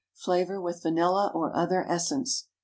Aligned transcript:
Flavor 0.15 0.59
with 0.59 0.81
vanilla 0.81 1.31
or 1.35 1.55
other 1.55 1.85
essence. 1.87 2.47